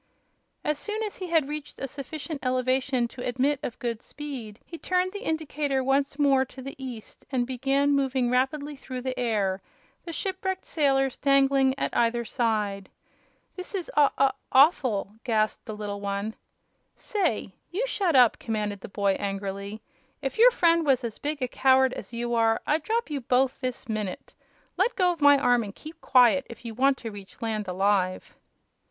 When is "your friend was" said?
20.39-21.03